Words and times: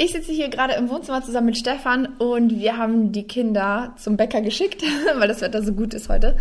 Ich 0.00 0.12
sitze 0.12 0.30
hier 0.30 0.48
gerade 0.48 0.74
im 0.74 0.88
Wohnzimmer 0.90 1.24
zusammen 1.24 1.46
mit 1.46 1.58
Stefan 1.58 2.06
und 2.18 2.56
wir 2.56 2.76
haben 2.76 3.10
die 3.10 3.24
Kinder 3.24 3.94
zum 3.98 4.16
Bäcker 4.16 4.40
geschickt, 4.40 4.84
weil 5.18 5.26
das 5.26 5.40
Wetter 5.40 5.60
so 5.60 5.72
gut 5.72 5.92
ist 5.92 6.08
heute. 6.08 6.36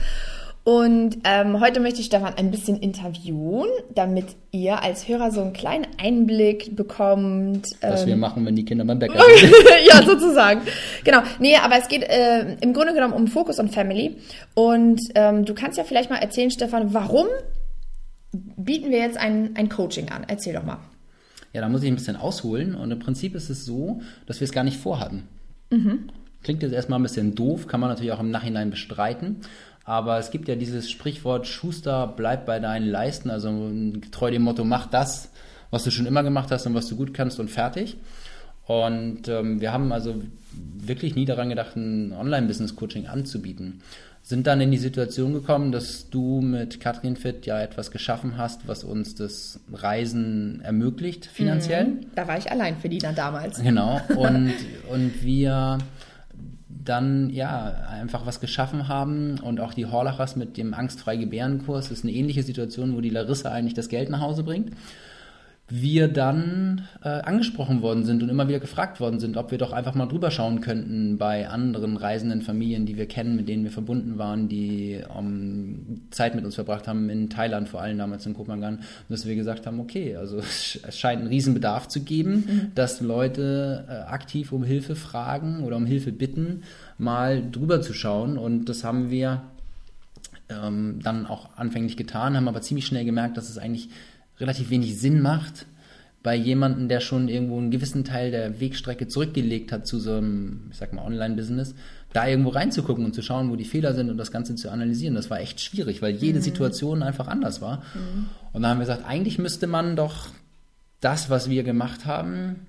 Und 0.64 1.18
ähm, 1.24 1.60
heute 1.60 1.80
möchte 1.80 2.02
ich 2.02 2.06
Stefan 2.06 2.36
ein 2.36 2.52
bisschen 2.52 2.78
interviewen, 2.78 3.68
damit 3.96 4.36
ihr 4.52 4.84
als 4.84 5.08
Hörer 5.08 5.32
so 5.32 5.42
einen 5.42 5.54
kleinen 5.54 5.88
Einblick 6.00 6.76
bekommt. 6.76 7.70
Was 7.82 8.02
ähm, 8.04 8.08
wir 8.10 8.18
machen, 8.18 8.46
wenn 8.46 8.56
die 8.56 8.64
Kinder 8.64 8.86
beim 8.86 9.00
Bäcker 9.00 9.20
sind. 9.40 9.52
ja, 9.88 10.04
sozusagen. 10.04 10.62
Genau. 11.04 11.24
Nee, 11.40 11.56
aber 11.56 11.80
es 11.80 11.88
geht 11.88 12.04
äh, 12.04 12.58
im 12.62 12.74
Grunde 12.74 12.94
genommen 12.94 13.14
um 13.14 13.26
Focus 13.26 13.60
on 13.60 13.70
Family. 13.70 14.18
Und 14.54 15.02
ähm, 15.16 15.46
du 15.46 15.56
kannst 15.56 15.80
ja 15.80 15.84
vielleicht 15.84 16.12
mal 16.12 16.18
erzählen, 16.18 16.52
Stefan, 16.52 16.94
warum 16.94 17.26
bieten 18.32 18.92
wir 18.92 19.00
jetzt 19.00 19.18
ein, 19.18 19.56
ein 19.56 19.68
Coaching 19.68 20.10
an? 20.10 20.26
Erzähl 20.28 20.54
doch 20.54 20.64
mal. 20.64 20.78
Ja, 21.54 21.62
da 21.62 21.70
muss 21.70 21.84
ich 21.84 21.90
ein 21.90 21.96
bisschen 21.96 22.16
ausholen. 22.16 22.76
Und 22.76 22.92
im 22.92 23.00
Prinzip 23.00 23.36
ist 23.36 23.50
es 23.50 23.66
so, 23.66 24.02
dass 24.26 24.40
wir 24.40 24.46
es 24.46 24.52
gar 24.52 24.64
nicht 24.64 24.78
vorhatten. 24.78 25.24
Mhm. 25.70 26.10
Klingt 26.44 26.62
jetzt 26.64 26.74
erstmal 26.74 27.00
ein 27.00 27.04
bisschen 27.04 27.36
doof, 27.36 27.68
kann 27.68 27.80
man 27.80 27.90
natürlich 27.90 28.12
auch 28.12 28.20
im 28.20 28.32
Nachhinein 28.32 28.70
bestreiten. 28.70 29.38
Aber 29.84 30.20
es 30.20 30.32
gibt 30.32 30.48
ja 30.48 30.56
dieses 30.56 30.92
Sprichwort, 30.92 31.48
Schuster, 31.48 32.14
bleib 32.16 32.46
bei 32.46 32.60
deinen 32.60 32.88
Leisten. 32.88 33.30
Also 33.30 33.72
treu 34.12 34.32
dem 34.32 34.44
Motto, 34.44 34.64
mach 34.64 34.88
das, 34.88 35.32
was 35.72 35.84
du 35.84 35.92
schon 35.92 36.06
immer 36.06 36.24
gemacht 36.24 36.52
hast 36.52 36.66
und 36.68 36.74
was 36.74 36.88
du 36.88 36.96
gut 36.96 37.14
kannst 37.14 37.40
und 37.40 37.50
fertig. 37.50 37.98
Und 38.66 39.30
ähm, 39.30 39.62
wir 39.62 39.72
haben 39.72 39.94
also 39.94 40.22
wirklich 40.52 41.16
nie 41.16 41.26
daran 41.26 41.50
gedacht, 41.50 41.78
ein 41.78 42.12
Online-Business-Coaching 42.12 43.08
anzubieten 43.08 43.82
sind 44.28 44.46
dann 44.46 44.60
in 44.60 44.72
die 44.72 44.78
Situation 44.78 45.32
gekommen, 45.32 45.72
dass 45.72 46.10
du 46.10 46.42
mit 46.42 46.82
Katrin 46.82 47.16
Fit 47.16 47.46
ja 47.46 47.62
etwas 47.62 47.92
geschaffen 47.92 48.38
hast, 48.38 48.68
was 48.68 48.84
uns 48.84 49.16
das 49.16 49.62
Reisen 49.72 50.60
ermöglicht, 50.66 51.26
finanziell. 51.28 51.86
Mhm, 51.86 52.08
da 52.14 52.28
war 52.28 52.38
ich 52.38 52.52
allein 52.52 52.76
für 52.76 52.90
die 52.90 52.98
dann 52.98 53.16
damals. 53.16 53.62
Genau. 53.62 54.02
Und, 54.18 54.54
und 54.90 55.24
wir 55.24 55.78
dann 56.68 57.30
ja 57.30 57.88
einfach 57.90 58.26
was 58.26 58.42
geschaffen 58.42 58.90
haben 58.90 59.40
und 59.40 59.60
auch 59.60 59.74
die 59.74 59.86
Horlachers 59.86 60.36
mit 60.36 60.56
dem 60.58 60.74
angstfrei 60.74 61.18
Gebärenkurs 61.18 61.92
ist 61.92 62.04
eine 62.04 62.14
ähnliche 62.14 62.44
Situation, 62.44 62.96
wo 62.96 63.02
die 63.02 63.10
Larissa 63.10 63.52
eigentlich 63.52 63.74
das 63.74 63.90
Geld 63.90 64.10
nach 64.10 64.22
Hause 64.22 64.44
bringt 64.44 64.72
wir 65.70 66.08
dann 66.08 66.88
äh, 67.04 67.10
angesprochen 67.10 67.82
worden 67.82 68.06
sind 68.06 68.24
und 68.24 68.30
immer 68.30 68.48
wieder 68.48 68.62
gefragt 68.62 69.02
worden 69.02 69.20
sind, 69.20 69.36
ob 69.36 69.52
wir 69.52 69.58
doch 69.58 69.74
einfach 69.74 69.96
mal 69.96 70.06
drüber 70.06 70.32
schauen 70.32 70.62
könnten 70.62 71.18
bei 71.18 71.50
anderen 71.50 71.98
reisenden 71.98 72.42
Familien, 72.42 72.86
die 72.86 72.96
wir 72.96 73.06
kennen, 73.06 73.36
mit 73.36 73.50
denen 73.50 73.66
wir 73.66 73.72
verbunden 73.72 74.18
waren, 74.18 74.48
die 74.48 75.02
um, 75.14 75.26
ähm, 75.26 76.02
Zeit 76.10 76.36
mit 76.36 76.46
uns 76.46 76.56
verbracht 76.56 76.88
haben, 76.88 77.10
in 77.10 77.30
Thailand 77.30 77.68
vor 77.68 77.82
allem 77.82 77.98
damals 77.98 78.26
in 78.26 78.34
Kopangan, 78.34 78.78
und 78.78 78.86
dass 79.10 79.26
wir 79.26 79.36
gesagt 79.36 79.68
haben, 79.68 79.82
okay, 79.82 80.16
also 80.16 80.38
es 80.88 80.98
scheint 80.98 81.20
einen 81.20 81.30
Riesenbedarf 81.30 81.90
zu 81.90 82.02
geben, 82.02 82.32
mhm. 82.32 82.72
dass 82.74 83.02
Leute 83.02 83.86
äh, 83.90 83.94
aktiv 84.10 84.54
um 84.54 84.64
Hilfe 84.64 84.96
fragen 84.96 85.64
oder 85.64 85.76
um 85.76 85.86
Hilfe 85.86 86.14
bitten, 86.14 86.64
mal 86.98 87.44
drüber 87.52 87.82
zu 87.82 87.94
schauen 87.94 88.38
und 88.38 88.70
das 88.70 88.86
haben 88.86 89.10
wir 89.10 89.42
ähm, 90.48 91.00
dann 91.04 91.26
auch 91.26 91.58
anfänglich 91.58 91.98
getan, 91.98 92.38
haben 92.38 92.48
aber 92.48 92.62
ziemlich 92.62 92.86
schnell 92.86 93.04
gemerkt, 93.04 93.36
dass 93.36 93.50
es 93.50 93.58
eigentlich 93.58 93.90
relativ 94.40 94.70
wenig 94.70 95.00
Sinn 95.00 95.22
macht, 95.22 95.66
bei 96.24 96.36
jemandem, 96.36 96.90
der 96.90 97.00
schon 97.00 97.30
irgendwo 97.30 97.58
einen 97.58 97.72
gewissen 97.72 98.04
Teil 98.04 98.32
der 98.32 98.60
Wegstrecke 98.60 99.08
zurückgelegt 99.08 99.72
hat 99.72 99.88
zu 99.88 100.00
so 100.00 100.16
einem, 100.16 100.68
ich 100.72 100.78
sag 100.78 100.92
mal, 100.92 101.06
Online-Business, 101.06 101.74
da 102.12 102.28
irgendwo 102.28 102.50
reinzugucken 102.50 103.06
und 103.06 103.14
zu 103.14 103.22
schauen, 103.22 103.50
wo 103.50 103.56
die 103.56 103.64
Fehler 103.64 103.94
sind 103.94 104.10
und 104.10 104.18
das 104.18 104.32
Ganze 104.32 104.56
zu 104.56 104.70
analysieren. 104.70 105.16
Das 105.16 105.30
war 105.30 105.40
echt 105.40 105.62
schwierig, 105.62 106.02
weil 106.02 106.16
jede 106.16 106.40
mhm. 106.40 106.44
Situation 106.44 107.04
einfach 107.04 107.28
anders 107.28 107.62
war. 107.62 107.78
Mhm. 107.78 108.26
Und 108.54 108.64
da 108.64 108.70
haben 108.70 108.80
wir 108.80 108.86
gesagt, 108.86 109.06
eigentlich 109.06 109.40
müsste 109.40 109.68
man 109.68 109.96
doch 109.96 110.28
das, 111.00 111.30
was 111.30 111.50
wir 111.50 111.64
gemacht 111.64 112.06
haben, 112.06 112.68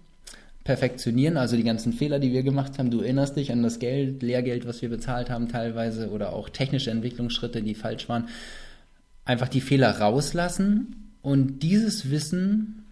perfektionieren, 0.62 1.36
also 1.36 1.56
die 1.56 1.64
ganzen 1.64 1.92
Fehler, 1.92 2.18
die 2.18 2.30
wir 2.30 2.42
gemacht 2.42 2.78
haben. 2.78 2.90
Du 2.90 3.00
erinnerst 3.00 3.36
dich 3.36 3.50
an 3.50 3.62
das 3.62 3.78
Geld, 3.78 4.22
Lehrgeld, 4.22 4.68
was 4.68 4.82
wir 4.82 4.88
bezahlt 4.88 5.30
haben 5.30 5.48
teilweise 5.48 6.10
oder 6.10 6.32
auch 6.32 6.48
technische 6.48 6.90
Entwicklungsschritte, 6.90 7.62
die 7.62 7.74
falsch 7.74 8.08
waren. 8.08 8.28
Einfach 9.24 9.48
die 9.48 9.62
Fehler 9.62 9.98
rauslassen 9.98 11.07
und 11.22 11.62
dieses 11.62 12.10
Wissen 12.10 12.84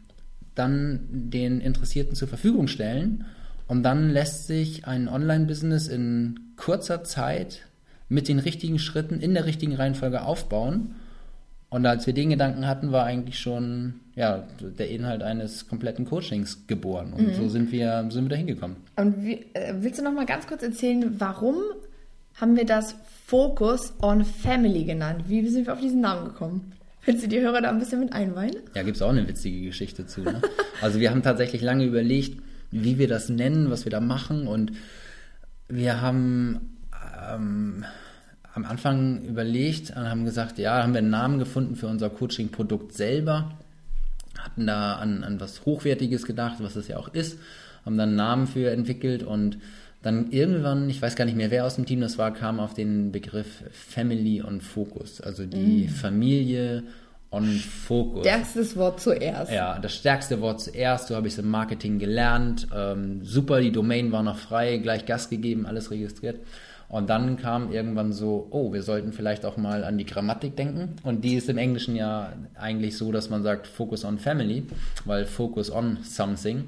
dann 0.55 1.01
den 1.11 1.61
Interessierten 1.61 2.17
zur 2.17 2.29
Verfügung 2.29 2.67
stellen. 2.67 3.25
Und 3.69 3.83
dann 3.83 4.11
lässt 4.11 4.47
sich 4.47 4.87
ein 4.87 5.09
Online-Business 5.09 5.89
in 5.89 6.41
kurzer 6.57 7.05
Zeit 7.05 7.67
mit 8.09 8.29
den 8.29 8.39
richtigen 8.39 8.79
Schritten 8.79 9.21
in 9.21 9.35
der 9.35 9.45
richtigen 9.45 9.75
Reihenfolge 9.75 10.23
aufbauen. 10.23 10.95
Und 11.69 11.85
als 11.85 12.07
wir 12.07 12.15
den 12.15 12.31
Gedanken 12.31 12.67
hatten, 12.67 12.93
war 12.93 13.05
eigentlich 13.05 13.39
schon 13.39 13.95
ja, 14.15 14.47
der 14.61 14.89
Inhalt 14.89 15.23
eines 15.23 15.69
kompletten 15.69 16.05
Coachings 16.05 16.67
geboren. 16.67 17.13
Und 17.13 17.29
mhm. 17.29 17.35
so 17.35 17.49
sind 17.49 17.73
wir, 17.73 18.07
sind 18.11 18.25
wir 18.25 18.31
da 18.31 18.37
hingekommen. 18.37 18.77
Und 18.97 19.25
wie, 19.25 19.45
äh, 19.53 19.75
willst 19.81 19.99
du 19.99 20.05
noch 20.05 20.13
mal 20.13 20.27
ganz 20.27 20.47
kurz 20.47 20.63
erzählen, 20.63 21.17
warum 21.19 21.57
haben 22.35 22.57
wir 22.57 22.65
das 22.65 22.95
Focus 23.27 23.95
on 24.01 24.25
Family 24.25 24.85
genannt? 24.85 25.25
Wie 25.27 25.47
sind 25.49 25.67
wir 25.67 25.73
auf 25.73 25.81
diesen 25.81 26.01
Namen 26.01 26.27
gekommen? 26.27 26.73
Willst 27.07 27.23
du 27.23 27.29
die 27.29 27.41
Hörer 27.41 27.63
da 27.63 27.71
ein 27.71 27.79
bisschen 27.79 28.01
mit 28.01 28.13
einweihen? 28.13 28.57
Ja, 28.75 28.83
gibt 28.83 28.97
es 28.97 29.03
auch 29.03 29.11
eine 29.11 29.27
witzige 29.29 29.63
Geschichte 29.65 30.07
zu. 30.07 30.23
Ne? 30.23 30.43
Also 30.83 30.99
wir 31.01 31.11
haben 31.11 31.23
tatsächlich 31.23 31.63
lange 31.63 31.85
überlegt, 31.85 32.43
wie 32.73 32.99
wir 32.99 33.07
das 33.09 33.29
nennen, 33.29 33.71
was 33.71 33.87
wir 33.87 33.91
da 33.91 34.01
machen 34.01 34.49
und 34.49 34.73
wir 35.69 36.01
haben 36.01 36.77
ähm, 37.27 37.85
am 38.53 38.65
Anfang 38.65 39.23
überlegt 39.23 39.91
und 39.91 40.09
haben 40.11 40.25
gesagt, 40.25 40.59
ja, 40.59 40.83
haben 40.83 40.95
wir 40.95 40.99
einen 40.99 41.11
Namen 41.11 41.39
gefunden 41.39 41.77
für 41.77 41.87
unser 41.87 42.11
Coaching-Produkt 42.11 42.93
selber, 42.93 43.53
hatten 44.39 44.67
da 44.67 44.97
an, 44.97 45.23
an 45.25 45.41
was 45.41 45.65
Hochwertiges 45.65 46.25
gedacht, 46.25 46.57
was 46.59 46.75
es 46.75 46.89
ja 46.89 46.97
auch 46.97 47.09
ist, 47.09 47.39
haben 47.85 47.97
dann 47.97 48.11
einen 48.11 48.17
Namen 48.17 48.47
für 48.49 48.71
entwickelt 48.71 49.23
und 49.23 49.59
dann 50.03 50.31
irgendwann, 50.31 50.89
ich 50.89 51.01
weiß 51.03 51.17
gar 51.17 51.25
nicht 51.25 51.37
mehr, 51.37 51.51
wer 51.51 51.65
aus 51.65 51.77
dem 51.77 51.87
Team 51.87 52.01
das 52.01 52.19
war, 52.19 52.33
kam 52.33 52.61
auf 52.61 52.75
den 52.75 53.13
Begriff 53.13 53.65
Family 53.73 54.43
on 54.43 54.61
Focus. 54.61 55.21
Also 55.21 55.47
die 55.47 55.85
mm. 55.85 55.89
Familie 55.89 56.85
on 57.31 57.45
Focus. 57.47 58.21
Stärkstes 58.21 58.77
Wort 58.77 59.01
zuerst. 59.01 59.53
Ja, 59.53 59.79
das 59.79 59.95
stärkste 59.95 60.41
Wort 60.41 60.61
zuerst. 60.61 61.09
So 61.09 61.17
habe 61.17 61.27
ich 61.27 61.35
es 61.35 61.39
im 61.39 61.51
Marketing 61.51 61.99
gelernt. 61.99 62.69
Ähm, 62.75 63.25
super, 63.25 63.61
die 63.61 63.73
Domain 63.73 64.13
war 64.13 64.23
noch 64.23 64.39
frei, 64.39 64.79
gleich 64.79 65.07
Gas 65.07 65.29
gegeben, 65.29 65.67
alles 65.67 65.91
registriert. 65.91 66.41
Und 66.89 67.11
dann 67.11 67.37
kam 67.37 67.73
irgendwann 67.73 68.13
so, 68.13 68.47
oh, 68.51 68.73
wir 68.73 68.83
sollten 68.83 69.13
vielleicht 69.13 69.45
auch 69.45 69.57
mal 69.57 69.83
an 69.83 69.99
die 69.99 70.07
Grammatik 70.07 70.57
denken. 70.57 70.95
Und 71.03 71.25
die 71.25 71.35
ist 71.35 71.49
im 71.49 71.59
Englischen 71.59 71.97
ja 71.97 72.33
eigentlich 72.55 72.97
so, 72.97 73.11
dass 73.11 73.29
man 73.29 73.43
sagt 73.43 73.67
Focus 73.67 74.05
on 74.05 74.19
Family, 74.19 74.65
weil 75.05 75.25
Focus 75.25 75.71
on 75.71 75.99
something. 76.03 76.67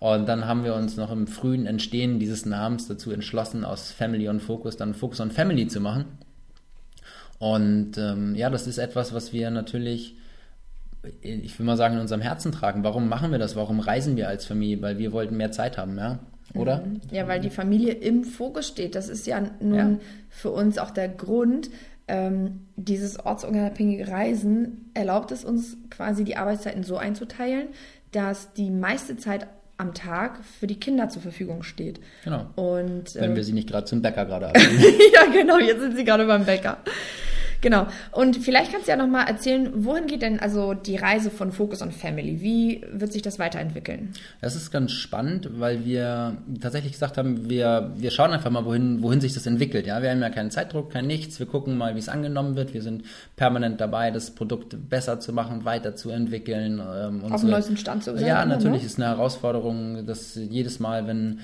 Und 0.00 0.28
dann 0.28 0.46
haben 0.46 0.64
wir 0.64 0.74
uns 0.74 0.96
noch 0.96 1.10
im 1.10 1.26
frühen 1.26 1.66
Entstehen 1.66 2.20
dieses 2.20 2.46
Namens 2.46 2.86
dazu 2.86 3.10
entschlossen, 3.10 3.64
aus 3.64 3.90
Family 3.90 4.28
on 4.28 4.40
Focus 4.40 4.76
dann 4.76 4.94
Focus 4.94 5.20
on 5.20 5.30
Family 5.30 5.66
zu 5.66 5.80
machen. 5.80 6.04
Und 7.38 7.98
ähm, 7.98 8.34
ja, 8.34 8.50
das 8.50 8.66
ist 8.66 8.78
etwas, 8.78 9.12
was 9.12 9.32
wir 9.32 9.50
natürlich, 9.50 10.16
ich 11.20 11.58
will 11.58 11.66
mal 11.66 11.76
sagen, 11.76 11.94
in 11.94 12.00
unserem 12.00 12.20
Herzen 12.20 12.52
tragen. 12.52 12.84
Warum 12.84 13.08
machen 13.08 13.32
wir 13.32 13.38
das? 13.38 13.56
Warum 13.56 13.80
reisen 13.80 14.16
wir 14.16 14.28
als 14.28 14.44
Familie? 14.44 14.82
Weil 14.82 14.98
wir 14.98 15.12
wollten 15.12 15.36
mehr 15.36 15.52
Zeit 15.52 15.78
haben, 15.78 15.96
ja? 15.96 16.20
Oder? 16.54 16.84
Mhm. 16.84 17.00
Ja, 17.10 17.28
weil 17.28 17.40
die 17.40 17.50
Familie 17.50 17.92
im 17.92 18.24
Fokus 18.24 18.68
steht. 18.68 18.94
Das 18.94 19.08
ist 19.08 19.26
ja 19.26 19.42
nun 19.60 19.74
ja. 19.74 19.98
für 20.30 20.50
uns 20.50 20.78
auch 20.78 20.90
der 20.90 21.08
Grund, 21.08 21.70
ähm, 22.08 22.66
dieses 22.76 23.20
ortsunabhängige 23.20 24.08
Reisen 24.08 24.90
erlaubt 24.94 25.30
es 25.30 25.44
uns 25.44 25.76
quasi 25.90 26.24
die 26.24 26.36
Arbeitszeiten 26.36 26.82
so 26.82 26.96
einzuteilen, 26.96 27.68
dass 28.12 28.54
die 28.54 28.70
meiste 28.70 29.18
Zeit 29.18 29.46
am 29.78 29.94
Tag 29.94 30.40
für 30.58 30.66
die 30.66 30.78
Kinder 30.78 31.08
zur 31.08 31.22
Verfügung 31.22 31.62
steht. 31.62 32.00
Genau. 32.24 32.46
Und, 32.56 33.14
Wenn 33.14 33.32
äh, 33.32 33.36
wir 33.36 33.44
sie 33.44 33.52
nicht 33.52 33.68
gerade 33.68 33.86
zum 33.86 34.02
Bäcker 34.02 34.26
gerade 34.26 34.48
haben. 34.48 34.56
ja, 35.14 35.24
genau, 35.32 35.58
jetzt 35.58 35.80
sind 35.80 35.96
sie 35.96 36.04
gerade 36.04 36.26
beim 36.26 36.44
Bäcker. 36.44 36.78
Genau. 37.60 37.86
Und 38.12 38.36
vielleicht 38.36 38.72
kannst 38.72 38.86
du 38.86 38.92
ja 38.92 38.96
noch 38.96 39.08
mal 39.08 39.24
erzählen, 39.24 39.70
wohin 39.74 40.06
geht 40.06 40.22
denn 40.22 40.38
also 40.38 40.74
die 40.74 40.96
Reise 40.96 41.30
von 41.30 41.50
Focus 41.52 41.82
on 41.82 41.90
Family? 41.90 42.40
Wie 42.40 42.84
wird 42.92 43.12
sich 43.12 43.22
das 43.22 43.38
weiterentwickeln? 43.38 44.12
Das 44.40 44.54
ist 44.54 44.70
ganz 44.70 44.92
spannend, 44.92 45.48
weil 45.58 45.84
wir 45.84 46.36
tatsächlich 46.60 46.92
gesagt 46.92 47.18
haben, 47.18 47.50
wir, 47.50 47.92
wir 47.96 48.10
schauen 48.10 48.32
einfach 48.32 48.50
mal, 48.50 48.64
wohin, 48.64 49.02
wohin 49.02 49.20
sich 49.20 49.34
das 49.34 49.46
entwickelt. 49.46 49.86
Ja, 49.86 50.02
wir 50.02 50.10
haben 50.10 50.20
ja 50.20 50.30
keinen 50.30 50.50
Zeitdruck, 50.50 50.92
kein 50.92 51.06
nichts. 51.06 51.38
Wir 51.38 51.46
gucken 51.46 51.76
mal, 51.76 51.94
wie 51.94 51.98
es 51.98 52.08
angenommen 52.08 52.54
wird. 52.54 52.74
Wir 52.74 52.82
sind 52.82 53.04
permanent 53.36 53.80
dabei, 53.80 54.10
das 54.10 54.30
Produkt 54.30 54.88
besser 54.88 55.18
zu 55.18 55.32
machen, 55.32 55.64
weiterzuentwickeln. 55.64 56.80
Ähm, 56.80 57.24
Auf 57.32 57.40
dem 57.40 57.50
neuesten 57.50 57.76
Stand 57.76 58.04
zu 58.04 58.16
sein. 58.16 58.26
Ja, 58.26 58.44
natürlich 58.44 58.82
ne? 58.82 58.86
ist 58.86 58.98
eine 58.98 59.08
Herausforderung, 59.08 60.06
dass 60.06 60.36
jedes 60.36 60.78
Mal, 60.78 61.06
wenn 61.06 61.40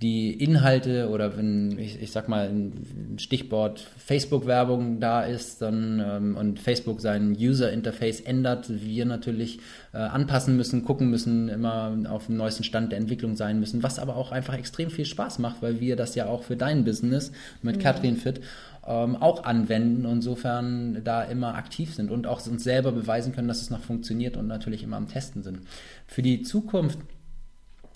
die 0.00 0.32
Inhalte 0.32 1.08
oder 1.08 1.36
wenn 1.36 1.78
ich, 1.78 2.00
ich 2.00 2.12
sag 2.12 2.28
mal 2.28 2.48
ein 2.48 3.16
Stichwort 3.18 3.80
Facebook-Werbung 3.98 5.00
da 5.00 5.22
ist 5.22 5.60
dann 5.60 6.02
ähm, 6.04 6.36
und 6.36 6.60
Facebook 6.60 7.00
sein 7.00 7.36
User-Interface 7.38 8.20
ändert, 8.20 8.66
wir 8.68 9.04
natürlich 9.06 9.58
äh, 9.92 9.98
anpassen 9.98 10.56
müssen, 10.56 10.84
gucken 10.84 11.10
müssen, 11.10 11.48
immer 11.48 11.96
auf 12.08 12.26
dem 12.26 12.36
neuesten 12.36 12.64
Stand 12.64 12.92
der 12.92 12.98
Entwicklung 12.98 13.34
sein 13.34 13.58
müssen, 13.58 13.82
was 13.82 13.98
aber 13.98 14.16
auch 14.16 14.30
einfach 14.30 14.54
extrem 14.54 14.90
viel 14.90 15.04
Spaß 15.04 15.38
macht, 15.40 15.62
weil 15.62 15.80
wir 15.80 15.96
das 15.96 16.14
ja 16.14 16.26
auch 16.26 16.44
für 16.44 16.56
dein 16.56 16.84
Business 16.84 17.32
mit 17.62 17.76
ja. 17.76 17.82
Katrin 17.82 18.16
Fit 18.16 18.40
ähm, 18.86 19.16
auch 19.16 19.44
anwenden 19.44 20.06
und 20.06 20.16
insofern 20.16 21.02
da 21.04 21.22
immer 21.22 21.54
aktiv 21.54 21.94
sind 21.94 22.10
und 22.10 22.26
auch 22.26 22.44
uns 22.46 22.64
selber 22.64 22.92
beweisen 22.92 23.34
können, 23.34 23.48
dass 23.48 23.60
es 23.60 23.70
noch 23.70 23.80
funktioniert 23.80 24.36
und 24.36 24.46
natürlich 24.46 24.82
immer 24.82 24.96
am 24.96 25.08
Testen 25.08 25.42
sind. 25.42 25.60
Für 26.06 26.22
die 26.22 26.42
Zukunft 26.42 26.98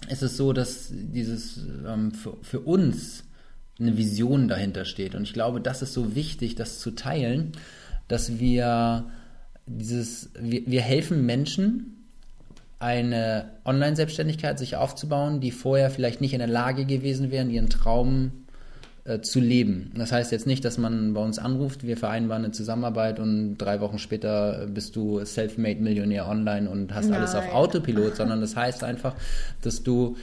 ist 0.09 0.23
es 0.23 0.37
so, 0.37 0.53
dass 0.53 0.89
dieses 0.91 1.59
ähm, 1.87 2.13
für, 2.13 2.37
für 2.43 2.61
uns 2.61 3.25
eine 3.81 3.97
Vision 3.97 4.49
dahinter 4.49 4.85
steht. 4.85 5.15
Und 5.15 5.23
ich 5.23 5.33
glaube, 5.33 5.61
das 5.61 5.83
ist 5.83 5.93
so 5.93 6.15
wichtig, 6.15 6.55
das 6.55 6.79
zu 6.79 6.93
teilen, 6.93 7.53
dass 8.09 8.39
wir 8.39 9.11
dieses, 9.67 10.31
wir, 10.39 10.63
wir 10.67 10.83
helfen 10.83 11.25
Menschen, 11.25 11.99
eine 12.79 13.51
Online-Selbstständigkeit 13.65 14.59
sich 14.59 14.75
aufzubauen, 14.75 15.41
die 15.41 15.53
vorher 15.53 15.89
vielleicht 15.89 16.21
nicht 16.21 16.33
in 16.33 16.41
der 16.41 16.49
Lage 16.49 16.85
gewesen 16.85 17.31
wären, 17.31 17.49
ihren 17.49 17.71
Traum 17.71 18.42
äh, 19.05 19.21
zu 19.21 19.41
leben. 19.41 19.91
Das 19.97 20.13
heißt 20.13 20.31
jetzt 20.31 20.47
nicht, 20.47 20.65
dass 20.65 20.79
man 20.79 21.15
bei 21.15 21.21
uns 21.21 21.39
anruft, 21.39 21.85
wir 21.85 21.97
vereinbaren 21.97 22.45
eine 22.45 22.53
Zusammenarbeit 22.53 23.19
und 23.19 23.59
drei 23.59 23.81
Wochen 23.81 23.99
später 23.99 24.67
bist 24.69 24.95
du 24.95 25.25
Self-Made-Millionär 25.25 26.29
online 26.29 26.71
und 26.71 26.95
hast 26.95 27.09
Nein. 27.09 27.19
alles 27.19 27.35
auf 27.35 27.53
Autopilot, 27.53 28.17
sondern 28.17 28.41
das 28.41 28.55
heißt 28.55 28.85
einfach, 28.85 29.15
dass 29.63 29.83
du 29.83 30.17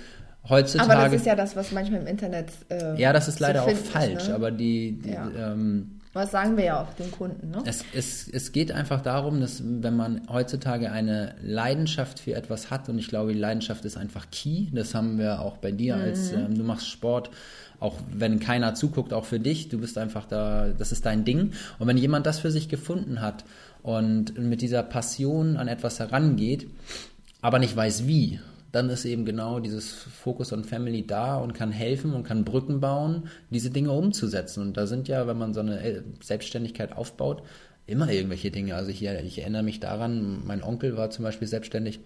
heutzutage. 0.48 0.92
Aber 0.92 1.04
das 1.04 1.14
ist 1.14 1.26
ja 1.26 1.36
das, 1.36 1.56
was 1.56 1.72
manchmal 1.72 2.02
im 2.02 2.08
Internet. 2.08 2.48
Äh, 2.70 3.00
ja, 3.00 3.12
das 3.14 3.28
ist 3.28 3.40
leider 3.40 3.64
auch 3.64 3.72
falsch, 3.72 4.28
ne? 4.28 4.36
aber 4.36 4.52
die. 4.52 4.94
die 5.04 5.12
ja. 5.12 5.30
ähm, 5.36 6.00
was 6.12 6.32
sagen 6.32 6.58
wir 6.58 6.64
ja 6.64 6.82
auch 6.82 6.92
den 6.94 7.12
Kunden, 7.12 7.52
ne? 7.52 7.62
Es, 7.66 7.86
es, 7.94 8.28
es 8.28 8.52
geht 8.52 8.72
einfach 8.72 9.02
darum, 9.02 9.42
dass 9.42 9.62
wenn 9.64 9.96
man 9.96 10.22
heutzutage 10.28 10.92
eine 10.92 11.36
Leidenschaft 11.44 12.20
für 12.20 12.34
etwas 12.34 12.72
hat, 12.72 12.90
und 12.90 12.98
ich 12.98 13.10
glaube, 13.10 13.32
die 13.32 13.40
Leidenschaft 13.40 13.86
ist 13.86 13.96
einfach 13.96 14.26
key, 14.32 14.68
das 14.72 14.96
haben 14.96 15.20
wir 15.20 15.40
auch 15.42 15.58
bei 15.58 15.72
dir, 15.72 15.98
mhm. 15.98 16.02
als 16.02 16.32
ähm, 16.32 16.58
du 16.58 16.64
machst 16.64 16.88
Sport, 16.88 17.30
auch 17.80 17.96
wenn 18.12 18.40
keiner 18.40 18.76
zuguckt, 18.76 19.14
auch 19.14 19.26
für 19.26 19.40
dich. 19.40 19.70
Du 19.70 19.80
bist 19.80 19.98
einfach 19.98 20.26
da, 20.26 20.70
das 20.78 20.92
ist 20.92 21.06
dein 21.06 21.26
Ding. 21.26 21.54
Und 21.80 21.88
wenn 21.88 21.98
jemand 21.98 22.26
das 22.26 22.40
für 22.40 22.52
sich 22.52 22.70
gefunden 22.70 23.22
hat 23.22 23.46
und 23.84 24.38
mit 24.38 24.62
dieser 24.62 24.84
Passion 24.84 25.58
an 25.58 25.68
etwas 25.68 26.00
herangeht, 26.00 26.68
aber 27.42 27.60
nicht 27.60 27.76
weiß 27.76 28.06
wie, 28.08 28.40
dann 28.72 28.90
ist 28.90 29.06
eben 29.06 29.26
genau 29.26 29.60
dieses 29.60 29.92
Focus 29.92 30.54
on 30.54 30.64
Family 30.64 31.08
da 31.08 31.38
und 31.38 31.54
kann 31.54 31.72
helfen 31.72 32.14
und 32.14 32.24
kann 32.24 32.44
Brücken 32.44 32.82
bauen, 32.82 33.30
diese 33.50 33.72
Dinge 33.72 33.92
umzusetzen. 33.92 34.62
Und 34.62 34.78
da 34.78 34.86
sind 34.86 35.08
ja, 35.08 35.26
wenn 35.26 35.38
man 35.38 35.54
so 35.54 35.62
eine 35.62 36.04
Selbstständigkeit 36.22 36.96
aufbaut, 36.96 37.44
immer 37.88 38.12
irgendwelche 38.12 38.52
Dinge. 38.52 38.76
Also 38.76 38.92
ich, 38.92 39.04
ich 39.04 39.40
erinnere 39.40 39.64
mich 39.64 39.80
daran, 39.80 40.46
mein 40.46 40.62
Onkel 40.62 40.98
war 40.98 41.10
zum 41.10 41.24
Beispiel 41.24 41.48
selbstständig 41.48 42.00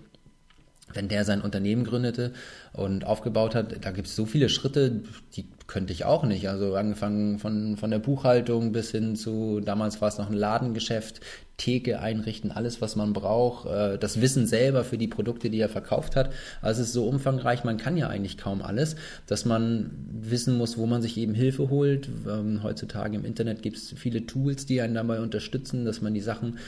wenn 0.95 1.07
der 1.07 1.25
sein 1.25 1.41
Unternehmen 1.41 1.85
gründete 1.85 2.33
und 2.73 3.05
aufgebaut 3.05 3.55
hat, 3.55 3.83
da 3.83 3.91
gibt 3.91 4.07
es 4.07 4.15
so 4.15 4.25
viele 4.25 4.49
Schritte, 4.49 5.03
die 5.35 5.45
könnte 5.73 5.91
ich 5.91 6.05
auch 6.05 6.23
nicht. 6.23 6.47
Also 6.47 6.75
angefangen 6.75 7.39
von, 7.39 7.77
von 7.77 7.89
der 7.89 7.97
Buchhaltung 7.97 8.71
bis 8.73 8.91
hin 8.91 9.15
zu, 9.15 9.59
damals 9.59 10.01
war 10.01 10.07
es 10.07 10.19
noch 10.19 10.29
ein 10.29 10.35
Ladengeschäft, 10.35 11.19
Theke 11.57 11.99
einrichten, 11.99 12.51
alles, 12.51 12.79
was 12.79 12.95
man 12.95 13.13
braucht, 13.13 13.65
äh, 13.67 13.97
das 13.97 14.21
Wissen 14.21 14.45
selber 14.45 14.83
für 14.83 14.99
die 14.99 15.07
Produkte, 15.07 15.49
die 15.49 15.59
er 15.59 15.69
verkauft 15.69 16.15
hat. 16.15 16.31
Also 16.61 16.81
es 16.81 16.89
ist 16.89 16.93
so 16.93 17.07
umfangreich, 17.07 17.63
man 17.63 17.77
kann 17.77 17.97
ja 17.97 18.07
eigentlich 18.07 18.37
kaum 18.37 18.61
alles, 18.61 18.95
dass 19.25 19.45
man 19.45 19.91
wissen 20.11 20.57
muss, 20.59 20.77
wo 20.77 20.85
man 20.85 21.01
sich 21.01 21.17
eben 21.17 21.33
Hilfe 21.33 21.71
holt. 21.71 22.07
Ähm, 22.27 22.61
heutzutage 22.61 23.15
im 23.15 23.25
Internet 23.25 23.63
gibt 23.63 23.77
es 23.77 23.93
viele 23.97 24.27
Tools, 24.27 24.67
die 24.67 24.79
einen 24.79 24.93
dabei 24.93 25.21
unterstützen, 25.21 25.85
dass 25.85 26.01
man 26.01 26.13
die 26.13 26.21
Sachen 26.21 26.59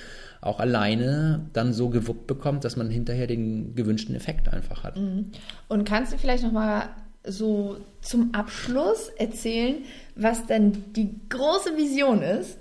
auch 0.41 0.59
alleine 0.59 1.45
dann 1.53 1.73
so 1.73 1.89
gewuppt 1.89 2.25
bekommt, 2.25 2.63
dass 2.63 2.75
man 2.75 2.89
hinterher 2.89 3.27
den 3.27 3.75
gewünschten 3.75 4.15
Effekt 4.15 4.51
einfach 4.51 4.83
hat. 4.83 4.97
Mhm. 4.97 5.31
Und 5.67 5.85
kannst 5.85 6.11
du 6.11 6.17
vielleicht 6.17 6.43
nochmal 6.43 6.89
so 7.27 7.77
zum 8.01 8.33
Abschluss 8.33 9.09
erzählen, 9.17 9.77
was 10.15 10.45
denn 10.47 10.93
die 10.93 11.15
große 11.29 11.75
Vision 11.77 12.21
ist? 12.21 12.57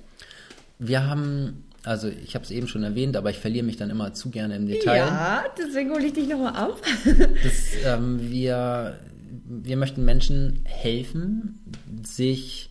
Wir 0.79 1.07
haben, 1.07 1.65
also 1.85 2.09
ich 2.09 2.35
habe 2.35 2.45
es 2.45 2.51
eben 2.51 2.67
schon 2.67 2.83
erwähnt, 2.83 3.17
aber 3.17 3.31
ich 3.31 3.39
verliere 3.39 3.65
mich 3.65 3.77
dann 3.77 3.91
immer 3.91 4.13
zu 4.13 4.31
gerne 4.31 4.57
im 4.57 4.67
Detail. 4.67 4.97
Ja, 4.97 5.45
deswegen 5.59 5.91
hole 5.91 6.07
ich 6.07 6.13
dich 6.13 6.29
nochmal 6.29 6.69
auf. 6.69 6.81
das, 7.05 7.55
ähm, 7.85 8.31
wir, 8.31 8.99
wir 9.47 9.77
möchten 9.77 10.05
Menschen 10.05 10.61
helfen, 10.65 11.61
sich 12.03 12.71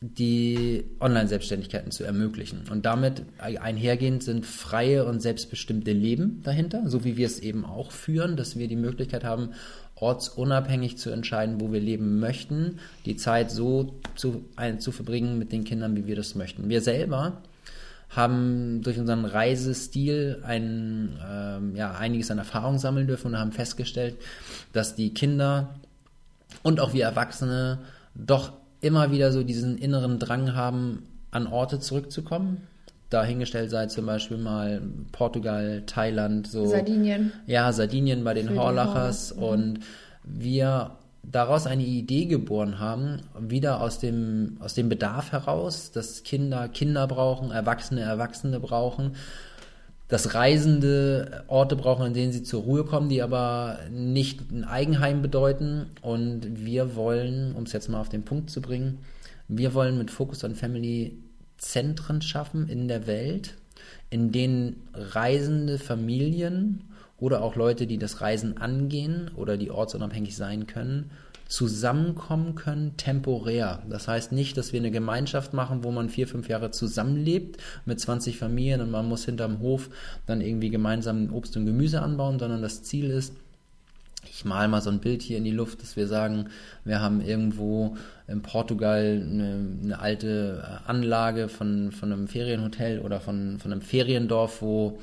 die 0.00 0.84
Online-Selbstständigkeiten 1.00 1.90
zu 1.90 2.04
ermöglichen. 2.04 2.64
Und 2.70 2.84
damit 2.84 3.22
einhergehend 3.38 4.22
sind 4.22 4.44
freie 4.44 5.06
und 5.06 5.20
selbstbestimmte 5.20 5.92
Leben 5.92 6.42
dahinter, 6.42 6.82
so 6.86 7.04
wie 7.04 7.16
wir 7.16 7.26
es 7.26 7.40
eben 7.40 7.64
auch 7.64 7.92
führen, 7.92 8.36
dass 8.36 8.58
wir 8.58 8.68
die 8.68 8.76
Möglichkeit 8.76 9.24
haben, 9.24 9.50
ortsunabhängig 9.96 10.98
zu 10.98 11.10
entscheiden, 11.10 11.60
wo 11.60 11.72
wir 11.72 11.80
leben 11.80 12.20
möchten, 12.20 12.78
die 13.06 13.16
Zeit 13.16 13.50
so 13.50 13.94
zu, 14.14 14.44
ein, 14.54 14.78
zu 14.78 14.92
verbringen 14.92 15.38
mit 15.38 15.52
den 15.52 15.64
Kindern, 15.64 15.96
wie 15.96 16.06
wir 16.06 16.16
das 16.16 16.34
möchten. 16.34 16.68
Wir 16.68 16.82
selber 16.82 17.42
haben 18.10 18.82
durch 18.82 18.98
unseren 18.98 19.24
Reisestil 19.24 20.42
ein, 20.44 21.18
ähm, 21.28 21.74
ja, 21.74 21.92
einiges 21.92 22.30
an 22.30 22.38
Erfahrung 22.38 22.78
sammeln 22.78 23.06
dürfen 23.06 23.28
und 23.28 23.38
haben 23.38 23.52
festgestellt, 23.52 24.16
dass 24.72 24.94
die 24.94 25.12
Kinder 25.12 25.74
und 26.62 26.78
auch 26.78 26.92
wir 26.92 27.04
Erwachsene 27.04 27.78
doch 28.14 28.52
immer 28.80 29.10
wieder 29.10 29.32
so 29.32 29.42
diesen 29.42 29.78
inneren 29.78 30.18
Drang 30.18 30.54
haben, 30.54 31.02
an 31.30 31.46
Orte 31.46 31.80
zurückzukommen. 31.80 32.66
Dahingestellt 33.10 33.70
sei 33.70 33.86
zum 33.86 34.06
Beispiel 34.06 34.38
mal 34.38 34.82
Portugal, 35.12 35.82
Thailand, 35.86 36.46
so. 36.46 36.66
Sardinien. 36.66 37.32
Ja, 37.46 37.72
Sardinien 37.72 38.24
bei 38.24 38.34
den 38.34 38.56
Horlachers. 38.56 39.34
Mhm. 39.36 39.42
Und 39.42 39.78
wir 40.24 40.92
daraus 41.22 41.66
eine 41.66 41.84
Idee 41.84 42.26
geboren 42.26 42.78
haben, 42.78 43.22
wieder 43.38 43.80
aus 43.80 43.98
dem, 43.98 44.56
aus 44.60 44.74
dem 44.74 44.88
Bedarf 44.88 45.32
heraus, 45.32 45.90
dass 45.90 46.22
Kinder 46.22 46.68
Kinder 46.68 47.06
brauchen, 47.06 47.50
Erwachsene 47.50 48.00
Erwachsene 48.00 48.60
brauchen 48.60 49.12
dass 50.08 50.34
Reisende 50.34 51.44
Orte 51.48 51.74
brauchen, 51.74 52.02
an 52.02 52.14
denen 52.14 52.32
sie 52.32 52.42
zur 52.42 52.62
Ruhe 52.62 52.84
kommen, 52.84 53.08
die 53.08 53.22
aber 53.22 53.78
nicht 53.90 54.52
ein 54.52 54.64
Eigenheim 54.64 55.20
bedeuten. 55.20 55.86
Und 56.00 56.64
wir 56.64 56.94
wollen, 56.94 57.54
um 57.54 57.64
es 57.64 57.72
jetzt 57.72 57.88
mal 57.88 58.00
auf 58.00 58.08
den 58.08 58.22
Punkt 58.22 58.50
zu 58.50 58.60
bringen, 58.60 58.98
wir 59.48 59.74
wollen 59.74 59.98
mit 59.98 60.10
Focus 60.10 60.44
on 60.44 60.54
Family 60.54 61.18
Zentren 61.58 62.22
schaffen 62.22 62.68
in 62.68 62.88
der 62.88 63.06
Welt, 63.06 63.54
in 64.10 64.32
denen 64.32 64.88
reisende 64.94 65.78
Familien 65.78 66.84
oder 67.18 67.42
auch 67.42 67.56
Leute, 67.56 67.86
die 67.86 67.98
das 67.98 68.20
Reisen 68.20 68.58
angehen 68.58 69.30
oder 69.36 69.56
die 69.56 69.70
ortsunabhängig 69.70 70.36
sein 70.36 70.66
können, 70.66 71.10
zusammenkommen 71.48 72.56
können, 72.56 72.96
temporär. 72.96 73.82
Das 73.88 74.08
heißt 74.08 74.32
nicht, 74.32 74.56
dass 74.56 74.72
wir 74.72 74.80
eine 74.80 74.90
Gemeinschaft 74.90 75.54
machen, 75.54 75.84
wo 75.84 75.92
man 75.92 76.08
vier, 76.08 76.26
fünf 76.26 76.48
Jahre 76.48 76.72
zusammenlebt 76.72 77.58
mit 77.84 78.00
20 78.00 78.36
Familien 78.36 78.80
und 78.80 78.90
man 78.90 79.08
muss 79.08 79.24
hinterm 79.24 79.60
Hof 79.60 79.88
dann 80.26 80.40
irgendwie 80.40 80.70
gemeinsam 80.70 81.32
Obst 81.32 81.56
und 81.56 81.66
Gemüse 81.66 82.02
anbauen, 82.02 82.38
sondern 82.38 82.62
das 82.62 82.82
Ziel 82.82 83.10
ist, 83.10 83.32
ich 84.30 84.44
mal 84.44 84.68
mal 84.68 84.82
so 84.82 84.90
ein 84.90 85.00
Bild 85.00 85.22
hier 85.22 85.38
in 85.38 85.44
die 85.44 85.50
Luft, 85.50 85.82
dass 85.82 85.96
wir 85.96 86.06
sagen, 86.06 86.48
wir 86.84 87.00
haben 87.00 87.20
irgendwo 87.20 87.96
in 88.28 88.42
Portugal 88.42 89.22
eine, 89.22 89.78
eine 89.82 89.98
alte 89.98 90.80
Anlage 90.86 91.48
von, 91.48 91.92
von 91.92 92.12
einem 92.12 92.28
Ferienhotel 92.28 93.00
oder 93.00 93.20
von, 93.20 93.58
von 93.58 93.72
einem 93.72 93.82
Feriendorf, 93.82 94.62
wo 94.62 94.98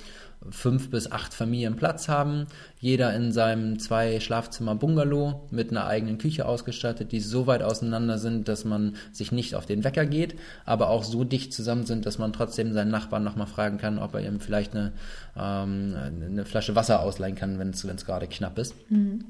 fünf 0.52 0.90
bis 0.90 1.12
acht 1.12 1.34
Familien 1.34 1.76
Platz 1.76 2.08
haben, 2.08 2.48
jeder 2.80 3.14
in 3.16 3.32
seinem 3.32 3.80
zwei 3.80 4.20
Schlafzimmer 4.20 4.76
Bungalow 4.76 5.48
mit 5.52 5.72
einer 5.72 5.86
eigenen 5.86 6.18
Küche 6.18 6.46
ausgestattet, 6.46 7.12
die 7.12 7.20
so 7.20 7.48
weit 7.48 7.64
auseinander 7.64 8.18
sind, 8.18 8.48
dass 8.48 8.66
man 8.66 8.96
sich 9.12 9.32
nicht 9.32 9.56
auf 9.56 9.66
den 9.66 9.84
Wecker 9.84 10.06
geht, 10.06 10.36
aber 10.66 10.90
auch 10.90 11.04
so 11.04 11.24
dicht 11.24 11.54
zusammen 11.54 11.86
sind, 11.86 12.06
dass 12.06 12.18
man 12.18 12.34
trotzdem 12.34 12.74
seinen 12.74 12.92
Nachbarn 12.92 13.24
nochmal 13.24 13.48
fragen 13.48 13.78
kann, 13.78 14.00
ob 14.00 14.14
er 14.16 14.22
ihm 14.22 14.40
vielleicht 14.40 14.76
eine, 14.76 14.94
ähm, 15.38 15.96
eine 15.96 16.46
Flasche 16.46 16.76
Wasser 16.76 17.02
ausleihen 17.02 17.36
kann, 17.36 17.60
wenn 17.60 17.70
es 17.70 18.06
gerade 18.06 18.28
knapp 18.28 18.58
ist. 18.58 18.76
Mhm. 18.90 19.26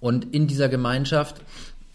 Und 0.00 0.34
in 0.34 0.46
dieser 0.46 0.68
Gemeinschaft 0.68 1.40